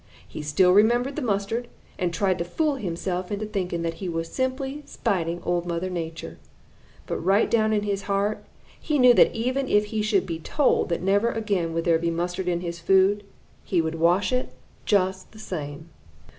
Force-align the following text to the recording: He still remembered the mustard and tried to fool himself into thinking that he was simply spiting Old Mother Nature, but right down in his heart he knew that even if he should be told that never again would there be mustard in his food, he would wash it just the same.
He 0.27 0.41
still 0.41 0.71
remembered 0.71 1.15
the 1.15 1.21
mustard 1.21 1.67
and 1.99 2.11
tried 2.11 2.39
to 2.39 2.43
fool 2.43 2.73
himself 2.77 3.31
into 3.31 3.45
thinking 3.45 3.83
that 3.83 3.93
he 4.01 4.09
was 4.09 4.29
simply 4.31 4.81
spiting 4.87 5.43
Old 5.43 5.67
Mother 5.67 5.91
Nature, 5.91 6.39
but 7.05 7.17
right 7.17 7.47
down 7.51 7.71
in 7.71 7.83
his 7.83 8.01
heart 8.09 8.43
he 8.79 8.97
knew 8.97 9.13
that 9.13 9.31
even 9.31 9.67
if 9.67 9.85
he 9.93 10.01
should 10.01 10.25
be 10.25 10.39
told 10.39 10.89
that 10.89 11.03
never 11.03 11.29
again 11.29 11.71
would 11.75 11.85
there 11.85 11.99
be 11.99 12.09
mustard 12.09 12.47
in 12.47 12.61
his 12.61 12.79
food, 12.79 13.23
he 13.63 13.79
would 13.79 13.93
wash 13.99 14.33
it 14.33 14.49
just 14.87 15.33
the 15.33 15.37
same. 15.37 15.89